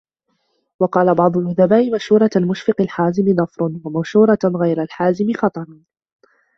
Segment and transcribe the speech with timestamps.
[0.79, 5.65] وَقَالَ بَعْضُ الْأُدَبَاءِ مَشُورَةُ الْمُشْفِقِ الْحَازِمِ ظَفَرٌ، وَمَشُورَةُ غَيْرِ الْحَازِمِ خَطَرٌ